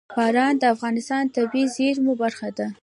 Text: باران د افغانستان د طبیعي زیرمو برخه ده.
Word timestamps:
باران 0.17 0.53
د 0.59 0.63
افغانستان 0.75 1.21
د 1.27 1.33
طبیعي 1.37 1.65
زیرمو 1.75 2.13
برخه 2.21 2.49
ده. 2.57 2.67